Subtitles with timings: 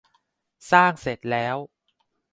[0.71, 1.57] สร้างเสร็จแล้ว